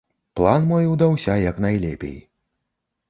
[0.39, 2.17] План мой удаўся як найлепей.